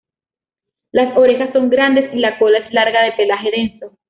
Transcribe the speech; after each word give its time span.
Las 0.91 1.15
orejas 1.15 1.53
son 1.53 1.69
grandes 1.69 2.11
y 2.11 2.17
la 2.17 2.39
cola 2.39 2.57
es 2.57 2.73
larga 2.73 3.03
de 3.03 3.11
pelaje 3.11 3.51
denso. 3.51 3.95